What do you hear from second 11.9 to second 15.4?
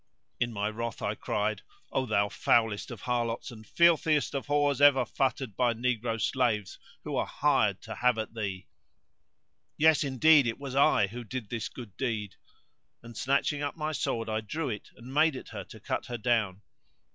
deed; and snatching up my sword I drew it and made